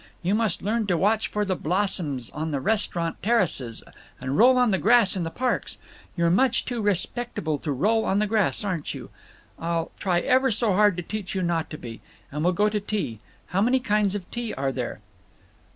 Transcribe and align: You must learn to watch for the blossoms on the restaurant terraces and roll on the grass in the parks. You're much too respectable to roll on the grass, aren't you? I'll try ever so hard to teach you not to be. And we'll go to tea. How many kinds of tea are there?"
You 0.23 0.33
must 0.33 0.63
learn 0.63 0.87
to 0.87 0.97
watch 0.97 1.27
for 1.27 1.45
the 1.45 1.55
blossoms 1.55 2.31
on 2.31 2.49
the 2.49 2.59
restaurant 2.59 3.21
terraces 3.21 3.83
and 4.19 4.35
roll 4.35 4.57
on 4.57 4.71
the 4.71 4.79
grass 4.79 5.15
in 5.15 5.23
the 5.23 5.29
parks. 5.29 5.77
You're 6.17 6.31
much 6.31 6.65
too 6.65 6.81
respectable 6.81 7.59
to 7.59 7.71
roll 7.71 8.03
on 8.05 8.17
the 8.17 8.25
grass, 8.25 8.63
aren't 8.63 8.95
you? 8.95 9.11
I'll 9.59 9.91
try 9.99 10.21
ever 10.21 10.49
so 10.49 10.73
hard 10.73 10.97
to 10.97 11.03
teach 11.03 11.35
you 11.35 11.43
not 11.43 11.69
to 11.69 11.77
be. 11.77 12.01
And 12.31 12.43
we'll 12.43 12.53
go 12.53 12.67
to 12.67 12.79
tea. 12.79 13.19
How 13.49 13.61
many 13.61 13.79
kinds 13.79 14.15
of 14.15 14.27
tea 14.31 14.55
are 14.55 14.71
there?" 14.71 15.01